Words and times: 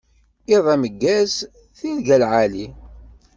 Iḍ 0.55 0.65
ameggaz, 0.73 1.33
tirga 1.77 2.17
lɛali. 2.21 2.67